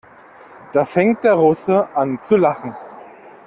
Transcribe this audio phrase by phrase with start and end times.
[0.73, 2.75] Da fängt der Russe an zu lachen.